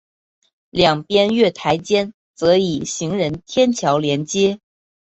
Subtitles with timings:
[0.71, 4.59] 两边月台间则以行人天桥连接。